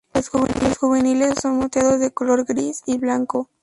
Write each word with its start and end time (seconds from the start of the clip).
Los 0.63 0.79
juveniles 0.79 1.35
son 1.39 1.57
moteadas 1.59 1.99
de 1.99 2.09
color 2.09 2.43
gris 2.45 2.81
y 2.87 2.97
blanco. 2.97 3.49